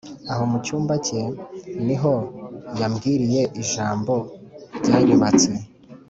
[0.31, 1.21] aho mu cyumba ke
[1.85, 2.13] ni ho
[2.79, 4.13] yambwiriye ijambo
[4.79, 5.51] ryanyubatse